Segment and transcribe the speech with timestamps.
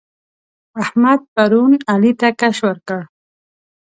[0.83, 2.99] احمد پرون علي ته کش ورکړ.